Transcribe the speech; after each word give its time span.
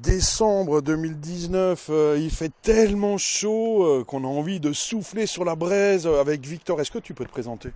décembre 0.00 0.80
2019, 0.80 1.88
euh, 1.90 2.16
il 2.18 2.30
fait 2.30 2.52
tellement 2.62 3.18
chaud 3.18 3.84
euh, 3.84 4.04
qu'on 4.04 4.24
a 4.24 4.26
envie 4.26 4.60
de 4.60 4.72
souffler 4.72 5.26
sur 5.26 5.44
la 5.44 5.54
braise 5.54 6.06
avec 6.06 6.46
Victor. 6.46 6.80
Est-ce 6.80 6.90
que 6.90 6.98
tu 6.98 7.14
peux 7.14 7.24
te 7.24 7.30
présenter? 7.30 7.72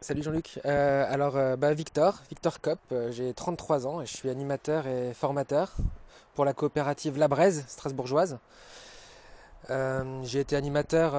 Salut 0.00 0.22
Jean-Luc. 0.22 0.60
Euh, 0.64 1.04
alors 1.08 1.56
bah, 1.56 1.72
Victor, 1.74 2.20
Victor 2.28 2.60
Cop, 2.60 2.78
j'ai 3.10 3.32
33 3.32 3.86
ans 3.86 4.00
et 4.00 4.06
je 4.06 4.14
suis 4.14 4.28
animateur 4.28 4.86
et 4.86 5.14
formateur 5.14 5.72
pour 6.34 6.44
la 6.44 6.52
coopérative 6.52 7.18
La 7.18 7.28
Braise 7.28 7.64
strasbourgeoise. 7.68 8.38
j'ai 9.68 10.40
été 10.40 10.56
animateur 10.56 11.14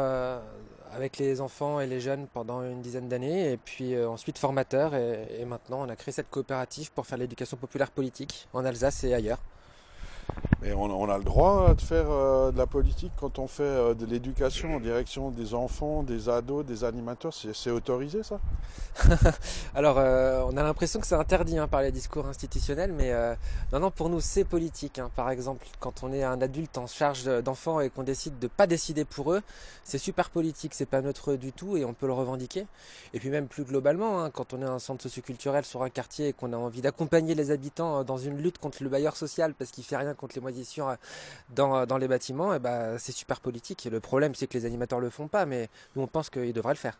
avec 0.93 1.17
les 1.17 1.41
enfants 1.41 1.79
et 1.79 1.87
les 1.87 1.99
jeunes 1.99 2.27
pendant 2.31 2.61
une 2.61 2.81
dizaine 2.81 3.09
d'années 3.09 3.51
et 3.51 3.57
puis 3.57 3.99
ensuite 4.05 4.37
formateur 4.37 4.93
et 4.93 5.45
maintenant 5.45 5.81
on 5.81 5.89
a 5.89 5.95
créé 5.95 6.11
cette 6.11 6.29
coopérative 6.29 6.91
pour 6.91 7.07
faire 7.07 7.17
l'éducation 7.17 7.57
populaire 7.57 7.89
politique 7.89 8.47
en 8.53 8.65
Alsace 8.65 9.03
et 9.03 9.15
ailleurs. 9.15 9.39
On, 10.73 11.09
a 11.09 11.17
le 11.19 11.23
droit 11.23 11.75
de 11.75 11.81
faire 11.81 12.09
euh, 12.09 12.51
de 12.51 12.57
la 12.57 12.65
politique 12.65 13.11
quand 13.19 13.37
on 13.37 13.47
fait 13.47 13.61
euh, 13.61 13.93
de 13.93 14.05
l'éducation 14.07 14.77
en 14.77 14.79
direction 14.79 15.29
des 15.29 15.53
enfants, 15.53 16.01
des 16.01 16.27
ados, 16.27 16.65
des 16.65 16.83
animateurs. 16.83 17.33
C'est 17.33 17.69
autorisé 17.69 18.23
ça? 18.23 18.39
Alors, 19.75 19.99
euh, 19.99 20.41
on 20.47 20.57
a 20.57 20.63
l'impression 20.63 20.99
que 20.99 21.05
c'est 21.05 21.15
interdit 21.15 21.59
hein, 21.59 21.67
par 21.67 21.83
les 21.83 21.91
discours 21.91 22.25
institutionnels, 22.25 22.93
mais 22.93 23.13
non, 23.73 23.79
non, 23.79 23.91
pour 23.91 24.09
nous 24.09 24.21
c'est 24.21 24.43
politique. 24.43 24.97
Hein. 24.97 25.11
Par 25.15 25.29
exemple, 25.29 25.67
quand 25.79 26.03
on 26.03 26.11
est 26.11 26.23
un 26.23 26.41
adulte 26.41 26.77
en 26.79 26.87
charge 26.87 27.25
d'enfants 27.43 27.79
et 27.79 27.91
qu'on 27.91 28.03
décide 28.03 28.39
de 28.39 28.45
ne 28.45 28.49
pas 28.49 28.65
décider 28.65 29.05
pour 29.05 29.33
eux, 29.33 29.41
c'est 29.83 29.99
super 29.99 30.31
politique, 30.31 30.73
c'est 30.73 30.87
pas 30.87 31.01
neutre 31.01 31.35
du 31.35 31.51
tout 31.51 31.77
et 31.77 31.85
on 31.85 31.93
peut 31.93 32.07
le 32.07 32.13
revendiquer. 32.13 32.65
Et 33.13 33.19
puis 33.19 33.29
même 33.29 33.47
plus 33.47 33.65
globalement, 33.65 34.23
hein, 34.23 34.31
quand 34.31 34.53
on 34.53 34.61
est 34.61 34.65
un 34.65 34.79
centre 34.79 35.03
socioculturel 35.03 35.63
sur 35.63 35.83
un 35.83 35.89
quartier 35.89 36.29
et 36.29 36.33
qu'on 36.33 36.53
a 36.53 36.57
envie 36.57 36.81
d'accompagner 36.81 37.35
les 37.35 37.51
habitants 37.51 38.03
dans 38.03 38.17
une 38.17 38.37
lutte 38.37 38.57
contre 38.57 38.81
le 38.81 38.89
bailleur 38.89 39.15
social 39.15 39.53
parce 39.53 39.69
qu'il 39.69 39.83
fait 39.83 39.97
rien 39.97 40.15
contre 40.15 40.35
les 40.35 40.41
moisissures 40.41 40.54
dans, 41.49 41.85
dans 41.85 41.97
les 41.97 42.07
bâtiments, 42.07 42.53
et 42.53 42.57
eh 42.57 42.59
ben, 42.59 42.97
c'est 42.97 43.11
super 43.11 43.39
politique. 43.39 43.87
le 43.91 43.99
problème, 43.99 44.35
c'est 44.35 44.47
que 44.47 44.57
les 44.57 44.65
animateurs 44.65 44.99
le 44.99 45.09
font 45.09 45.27
pas, 45.27 45.45
mais 45.45 45.69
nous, 45.95 46.01
on 46.01 46.07
pense 46.07 46.29
qu'ils 46.29 46.53
devraient 46.53 46.73
le 46.73 46.79
faire. 46.79 46.97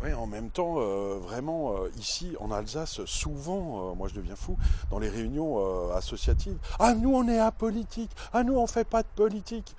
Oui, 0.00 0.12
en 0.12 0.28
même 0.28 0.50
temps, 0.50 0.76
euh, 0.78 1.18
vraiment, 1.20 1.72
euh, 1.72 1.90
ici 1.98 2.36
en 2.38 2.52
Alsace, 2.52 3.04
souvent, 3.04 3.96
moi 3.96 4.06
je 4.06 4.14
deviens 4.14 4.36
fou, 4.36 4.56
dans 4.92 5.00
les 5.00 5.08
réunions 5.08 5.92
associatives, 5.92 6.56
ah 6.78 6.94
nous 6.94 7.12
on 7.12 7.26
est 7.26 7.40
apolitique, 7.40 8.12
ah 8.32 8.44
nous 8.44 8.56
on 8.56 8.66
fait 8.68 8.84
pas 8.84 9.02
de 9.02 9.08
politique. 9.08 9.74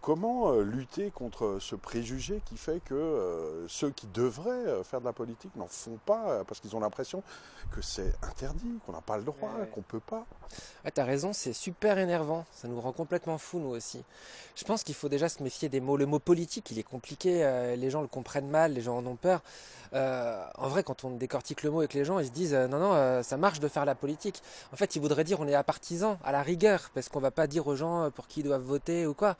comment 0.00 0.52
lutter 0.52 1.10
contre 1.10 1.58
ce 1.60 1.74
préjugé 1.74 2.40
qui 2.44 2.56
fait 2.56 2.80
que 2.84 3.66
ceux 3.68 3.90
qui 3.90 4.06
devraient 4.06 4.82
faire 4.84 5.00
de 5.00 5.04
la 5.04 5.12
politique 5.12 5.54
n'en 5.56 5.66
font 5.66 5.98
pas 6.06 6.44
parce 6.46 6.60
qu'ils 6.60 6.74
ont 6.76 6.80
l'impression 6.80 7.22
que 7.72 7.82
c'est 7.82 8.14
interdit, 8.22 8.78
qu'on 8.86 8.92
n'a 8.92 9.00
pas 9.00 9.18
le 9.18 9.24
droit, 9.24 9.50
qu'on 9.74 9.82
peut 9.82 10.00
pas. 10.00 10.24
Ah, 10.84 10.90
t'as 10.90 11.04
raison, 11.04 11.32
c'est 11.32 11.52
super 11.52 11.98
énervant, 11.98 12.44
ça 12.52 12.68
nous 12.68 12.80
rend 12.80 12.92
complètement 12.92 13.38
fous 13.38 13.58
nous 13.58 13.70
aussi. 13.70 14.02
Je 14.54 14.64
pense 14.64 14.84
qu'il 14.84 14.94
faut 14.94 15.08
déjà 15.08 15.28
se 15.28 15.42
méfier 15.42 15.68
des 15.68 15.80
mots. 15.80 15.96
Le 15.96 16.06
mot 16.06 16.18
politique, 16.18 16.70
il 16.70 16.78
est 16.78 16.84
compliqué, 16.84 17.74
les 17.76 17.90
gens 17.90 18.02
le 18.02 18.08
comprennent 18.08 18.48
mal, 18.48 18.72
les 18.72 18.80
gens 18.80 18.96
en 18.98 19.06
ont 19.06 19.15
peur. 19.16 19.42
Euh, 19.94 20.44
en 20.56 20.68
vrai, 20.68 20.82
quand 20.82 21.04
on 21.04 21.10
décortique 21.10 21.62
le 21.62 21.70
mot 21.70 21.78
avec 21.78 21.94
les 21.94 22.04
gens, 22.04 22.18
ils 22.18 22.26
se 22.26 22.32
disent 22.32 22.54
euh, 22.54 22.68
non, 22.68 22.78
non, 22.78 22.92
euh, 22.94 23.22
ça 23.22 23.36
marche 23.36 23.60
de 23.60 23.68
faire 23.68 23.84
la 23.84 23.94
politique. 23.94 24.42
En 24.72 24.76
fait, 24.76 24.96
ils 24.96 25.00
voudraient 25.00 25.24
dire 25.24 25.40
on 25.40 25.48
est 25.48 25.54
à 25.54 25.62
partisan, 25.62 26.18
à 26.24 26.32
la 26.32 26.42
rigueur, 26.42 26.90
parce 26.94 27.08
qu'on 27.08 27.20
va 27.20 27.30
pas 27.30 27.46
dire 27.46 27.66
aux 27.66 27.76
gens 27.76 28.10
pour 28.10 28.26
qui 28.26 28.40
ils 28.40 28.42
doivent 28.42 28.62
voter 28.62 29.06
ou 29.06 29.14
quoi. 29.14 29.36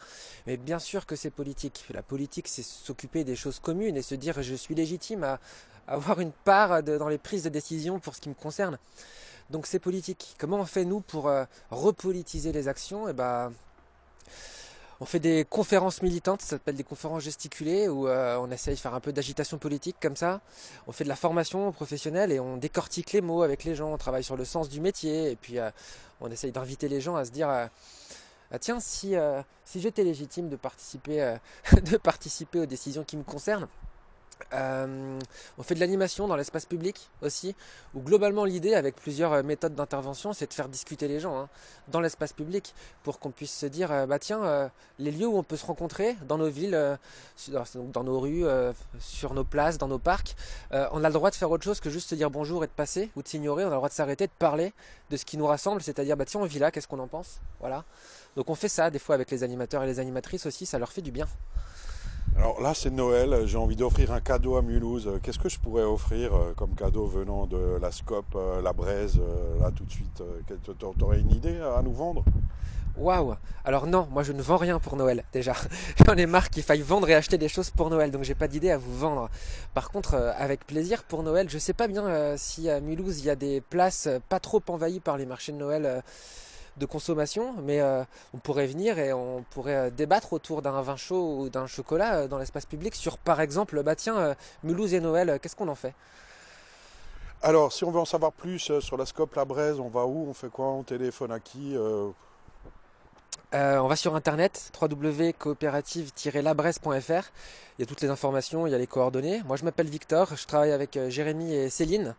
Mais 0.47 0.57
bien 0.57 0.79
sûr 0.79 1.07
que 1.07 1.17
c'est 1.17 1.31
politique. 1.31 1.85
La 1.93 2.03
politique, 2.03 2.49
c'est 2.49 2.63
s'occuper 2.65 3.25
des 3.25 3.37
choses 3.37 3.59
communes 3.59 3.97
et 3.97 4.03
se 4.03 4.15
dire 4.15 4.43
je 4.43 4.55
suis 4.55 4.75
légitime 4.75 5.25
à 5.25 5.41
avoir 5.89 6.21
une 6.21 6.33
part 6.33 6.83
dans 6.83 7.09
les 7.09 7.19
prises 7.19 7.45
de 7.45 7.49
décision 7.49 8.01
pour 8.01 8.15
ce 8.15 8.21
qui 8.21 8.29
me 8.29 8.35
concerne. 8.35 8.79
Donc 9.51 9.67
c'est 9.67 9.79
politique. 9.79 10.35
Comment 10.39 10.59
on 10.59 10.65
fait 10.65 10.85
nous 10.85 11.01
pour 11.01 11.31
repolitiser 11.71 12.51
les 12.53 12.67
actions? 12.67 13.09
Eh 13.09 13.13
ben, 13.13 13.53
on 15.01 15.05
fait 15.05 15.21
des 15.21 15.45
conférences 15.45 16.03
militantes, 16.03 16.43
ça 16.43 16.51
s'appelle 16.51 16.77
des 16.77 16.85
conférences 16.85 17.23
gesticulées, 17.23 17.89
où 17.89 18.09
euh, 18.09 18.39
on 18.41 18.51
essaye 18.51 18.75
de 18.75 18.81
faire 18.81 18.95
un 18.95 19.01
peu 19.01 19.13
d'agitation 19.13 19.59
politique 19.59 19.97
comme 20.01 20.17
ça. 20.17 20.41
On 20.87 20.93
fait 20.93 21.05
de 21.05 21.09
la 21.09 21.17
formation 21.17 21.71
professionnelle 21.73 22.33
et 22.33 22.41
on 22.41 22.57
décortique 22.57 23.13
les 23.13 23.21
mots 23.21 23.43
avec 23.43 23.65
les 23.65 23.75
gens, 23.75 23.93
on 23.93 23.99
travaille 23.99 24.25
sur 24.25 24.37
le 24.37 24.45
sens 24.45 24.69
du 24.69 24.81
métier, 24.81 25.31
et 25.31 25.37
puis 25.37 25.59
euh, 25.59 25.71
on 26.21 26.31
essaye 26.31 26.53
d'inviter 26.53 26.89
les 26.89 27.01
gens 27.01 27.17
à 27.17 27.25
se 27.25 27.31
dire 27.31 27.49
euh, 27.51 27.67
ah, 28.51 28.59
tiens, 28.59 28.79
si, 28.81 29.15
si 29.65 29.81
j'étais 29.81 30.05
légitime 30.05 30.49
de 30.49 30.55
participer, 30.55 31.37
de 31.83 31.97
participer 31.97 32.61
aux 32.61 32.67
décisions 32.67 33.03
qui 33.03 33.17
me 33.17 33.25
concernent, 33.25 33.67
euh, 34.53 35.19
on 35.59 35.63
fait 35.63 35.75
de 35.75 35.81
l'animation 35.81 36.29
dans 36.29 36.37
l'espace 36.37 36.67
public 36.67 37.09
aussi, 37.23 37.55
où 37.95 38.01
globalement 38.01 38.45
l'idée 38.45 38.75
avec 38.75 38.95
plusieurs 38.97 39.33
euh, 39.33 39.43
méthodes 39.43 39.75
d'intervention, 39.75 40.33
c'est 40.33 40.47
de 40.47 40.55
faire 40.55 40.69
discuter 40.69 41.09
les 41.09 41.21
gens 41.21 41.39
hein, 41.39 41.49
dans 41.89 42.01
l'espace 42.01 42.33
public 42.33 42.75
pour 43.03 43.19
qu'on 43.19 43.31
puisse 43.31 43.53
se 43.53 43.67
dire, 43.67 43.91
euh, 43.91 44.07
bah 44.07 44.19
tiens, 44.19 44.71
les 44.99 45.11
lieux 45.11 45.27
où 45.27 45.37
on 45.37 45.43
peut 45.43 45.57
se 45.57 45.67
rencontrer 45.67 46.17
dans 46.29 46.39
nos 46.39 46.49
villes, 46.49 46.99
dans 47.49 48.05
nos 48.05 48.21
rues, 48.21 48.45
sur 48.99 49.35
nos 49.35 49.45
places, 49.45 49.79
dans 49.79 49.89
nos 49.89 49.99
parcs, 49.99 50.37
on 50.71 51.03
a 51.03 51.09
le 51.09 51.13
droit 51.15 51.31
de 51.31 51.35
faire 51.35 51.51
autre 51.51 51.65
chose 51.65 51.81
que 51.81 51.91
juste 51.91 52.11
se 52.11 52.15
dire 52.15 52.31
bonjour 52.31 52.63
et 52.65 52.67
de 52.67 52.73
passer 52.73 53.11
ou 53.17 53.23
de 53.23 53.29
s'ignorer. 53.29 53.65
On 53.65 53.69
a 53.69 53.71
le 53.71 53.77
droit 53.77 53.89
de 53.89 53.95
s'arrêter, 53.95 54.27
de 54.27 54.33
parler 54.39 54.73
de 55.11 55.17
ce 55.17 55.25
qui 55.25 55.37
nous 55.37 55.47
rassemble, 55.47 55.83
c'est-à-dire 55.83 56.17
bah 56.17 56.25
tiens, 56.25 56.41
on 56.41 56.45
vit 56.45 56.59
là, 56.59 56.71
qu'est-ce 56.71 56.89
qu'on 56.89 56.99
en 56.99 57.09
pense, 57.09 57.41
voilà. 57.61 57.85
Donc 58.37 58.51
on 58.51 58.55
fait 58.55 58.69
ça 58.69 58.91
des 58.91 58.99
fois 58.99 59.15
avec 59.15 59.31
les 59.31 59.43
animateurs 59.43 59.83
et 59.83 59.87
les 59.87 59.99
animatrices 59.99 60.47
aussi, 60.47 60.67
ça 60.67 60.79
leur 60.79 60.93
fait 60.93 61.03
du 61.03 61.11
bien. 61.11 61.27
Alors 62.39 62.61
là, 62.61 62.75
c'est 62.75 62.91
Noël. 62.91 63.47
J'ai 63.47 63.57
envie 63.57 63.77
d'offrir 63.77 64.13
un 64.13 64.21
cadeau 64.21 64.57
à 64.57 64.63
Mulhouse. 64.63 65.11
Qu'est-ce 65.23 65.39
que 65.39 65.49
je 65.49 65.59
pourrais 65.59 65.85
offrir 65.85 66.35
euh, 66.35 66.53
comme 66.55 66.75
cadeau 66.75 67.07
venant 67.07 67.47
de 67.47 67.79
la 67.81 67.91
Scope, 67.91 68.35
euh, 68.35 68.61
la 68.61 68.75
Braise, 68.75 69.19
euh, 69.19 69.59
là 69.59 69.71
tout 69.75 69.85
de 69.85 69.91
suite 69.91 70.23
Tu 70.47 71.05
aurais 71.05 71.21
une 71.21 71.33
idée 71.33 71.59
à 71.61 71.81
nous 71.83 71.95
vendre? 71.95 72.25
Waouh 72.99 73.35
Alors 73.65 73.87
non, 73.87 74.09
moi 74.11 74.23
je 74.23 74.33
ne 74.33 74.43
vends 74.43 74.57
rien 74.59 74.79
pour 74.79 74.97
Noël 74.97 75.25
déjà. 75.33 75.55
J'en 76.07 76.15
ai 76.15 76.27
marre 76.27 76.51
qu'il 76.51 76.63
faille 76.63 76.83
vendre 76.83 77.09
et 77.09 77.15
acheter 77.15 77.39
des 77.39 77.49
choses 77.49 77.71
pour 77.71 77.89
Noël, 77.89 78.11
donc 78.11 78.23
j'ai 78.23 78.35
pas 78.35 78.49
d'idée 78.49 78.71
à 78.71 78.79
vous 78.79 78.95
vendre. 78.97 79.29
Par 79.75 79.91
contre, 79.91 80.15
avec 80.15 80.67
plaisir 80.67 81.05
pour 81.05 81.23
Noël, 81.23 81.49
je 81.51 81.59
sais 81.59 81.75
pas 81.75 81.89
bien 81.89 82.37
si 82.39 82.71
à 82.71 82.81
Mulhouse 82.81 83.21
il 83.21 83.27
y 83.27 83.31
a 83.31 83.37
des 83.37 83.61
places 83.61 84.09
pas 84.31 84.41
trop 84.41 84.63
envahies 84.69 85.01
par 85.01 85.19
les 85.19 85.27
marchés 85.27 85.53
de 85.53 85.59
Noël 85.59 86.03
de 86.77 86.87
consommation, 86.87 87.55
mais 87.63 87.81
euh, 87.81 88.05
on 88.35 88.39
pourrait 88.39 88.67
venir 88.67 88.99
et 88.99 89.13
on 89.13 89.45
pourrait 89.51 89.77
euh, 89.77 89.91
débattre 89.91 90.33
autour 90.33 90.63
d'un 90.63 90.81
vin 90.83 90.97
chaud 90.97 91.39
ou 91.39 91.49
d'un 91.49 91.67
chocolat 91.67 92.15
euh, 92.15 92.29
dans 92.29 92.39
l'espace 92.39 92.67
public 92.67 92.95
sur, 92.95 93.19
par 93.19 93.41
exemple, 93.41 93.83
bah 93.83 93.97
tiens, 93.97 94.37
Mulhouse 94.63 94.95
et 94.95 95.01
Noël, 95.01 95.41
qu'est-ce 95.41 95.57
qu'on 95.57 95.69
en 95.69 95.75
fait? 95.75 95.95
Alors, 97.43 97.73
si 97.73 97.85
on 97.85 97.91
veut 97.91 98.01
en 98.01 98.07
savoir 98.07 98.33
plus 98.33 98.81
sur 98.81 98.97
la 98.97 99.07
Scope 99.07 99.35
La 99.35 99.45
Braise, 99.45 99.79
on 99.79 99.89
va 99.89 100.07
où? 100.07 100.27
On 100.29 100.35
fait 100.35 100.49
quoi? 100.49 100.67
On 100.67 100.83
téléphone 100.83 101.33
à 101.33 101.41
qui 101.41 101.77
on 103.53 103.87
va 103.87 103.97
sur 103.97 104.15
internet 104.15 104.73
www.coopérative-labraise.fr. 104.81 107.31
Il 107.79 107.81
y 107.81 107.83
a 107.83 107.87
toutes 107.87 108.01
les 108.01 108.09
informations, 108.09 108.67
il 108.67 108.71
y 108.71 108.75
a 108.75 108.79
les 108.79 108.87
coordonnées. 108.87 109.43
Moi, 109.47 109.57
je 109.57 109.65
m'appelle 109.65 109.89
Victor, 109.89 110.35
je 110.35 110.47
travaille 110.47 110.73
avec 110.73 110.99
Jérémy 111.09 111.55
et 111.55 111.69
Céline 111.71 112.15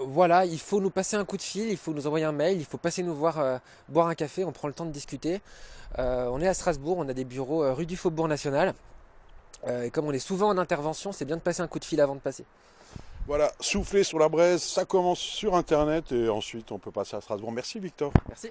voilà, 0.00 0.44
il 0.44 0.58
faut 0.58 0.80
nous 0.80 0.90
passer 0.90 1.16
un 1.16 1.24
coup 1.24 1.36
de 1.36 1.42
fil, 1.42 1.68
il 1.70 1.76
faut 1.76 1.92
nous 1.92 2.06
envoyer 2.06 2.24
un 2.24 2.32
mail, 2.32 2.58
il 2.58 2.64
faut 2.64 2.78
passer 2.78 3.02
nous 3.02 3.14
voir 3.14 3.38
euh, 3.38 3.58
boire 3.88 4.08
un 4.08 4.14
café, 4.14 4.44
on 4.44 4.52
prend 4.52 4.68
le 4.68 4.74
temps 4.74 4.86
de 4.86 4.90
discuter. 4.90 5.40
Euh, 5.98 6.28
on 6.32 6.40
est 6.40 6.48
à 6.48 6.54
Strasbourg, 6.54 6.98
on 6.98 7.08
a 7.08 7.14
des 7.14 7.24
bureaux 7.24 7.62
euh, 7.62 7.72
rue 7.72 7.86
du 7.86 7.96
Faubourg 7.96 8.28
National. 8.28 8.74
et 9.66 9.90
comme 9.90 10.06
on 10.06 10.12
est 10.12 10.18
souvent 10.18 10.48
en 10.48 10.58
intervention, 10.58 11.12
c'est 11.12 11.24
bien 11.24 11.36
de 11.36 11.42
passer 11.42 11.62
un 11.62 11.68
coup 11.68 11.78
de 11.78 11.84
fil 11.84 12.00
avant 12.00 12.14
de 12.14 12.20
passer. 12.20 12.44
Voilà, 13.26 13.50
souffler 13.60 14.04
sur 14.04 14.18
la 14.18 14.28
braise, 14.28 14.62
ça 14.62 14.84
commence 14.84 15.20
sur 15.20 15.54
internet 15.54 16.12
et 16.12 16.28
ensuite 16.28 16.72
on 16.72 16.78
peut 16.78 16.90
passer 16.90 17.16
à 17.16 17.20
Strasbourg. 17.20 17.52
Merci 17.52 17.78
Victor. 17.78 18.12
Merci. 18.28 18.50